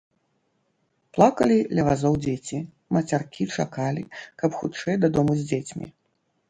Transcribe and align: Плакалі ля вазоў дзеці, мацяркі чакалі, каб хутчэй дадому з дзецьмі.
Плакалі 1.17 1.57
ля 1.79 1.83
вазоў 1.89 2.17
дзеці, 2.23 2.57
мацяркі 2.99 3.49
чакалі, 3.59 4.03
каб 4.43 4.51
хутчэй 4.63 4.95
дадому 5.07 5.33
з 5.41 5.51
дзецьмі. 5.53 5.87